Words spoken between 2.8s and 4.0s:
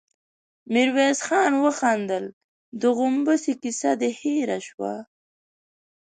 د غومبسې کيسه